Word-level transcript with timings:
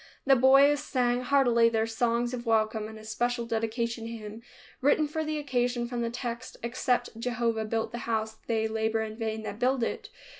The 0.25 0.35
boys 0.35 0.79
sang 0.83 1.21
heartily 1.21 1.69
their 1.69 1.85
songs 1.85 2.33
of 2.33 2.47
welcome 2.47 2.87
and 2.87 2.97
a 2.97 3.03
special 3.03 3.45
dedication 3.45 4.07
hymn 4.07 4.41
written 4.81 5.07
for 5.07 5.23
the 5.23 5.37
occasion 5.37 5.87
from 5.87 6.01
the 6.01 6.09
text, 6.09 6.57
"Except 6.63 7.19
Jehovah 7.19 7.65
build 7.65 7.91
the 7.91 7.99
house, 8.09 8.37
they 8.47 8.67
labor 8.67 9.03
in 9.03 9.15
vain 9.15 9.43
that 9.43 9.59
build 9.59 9.83
it." 9.83 10.09